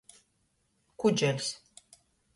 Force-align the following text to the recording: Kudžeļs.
Kudžeļs. 1.03 1.53